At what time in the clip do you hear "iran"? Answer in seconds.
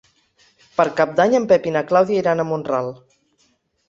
2.23-2.41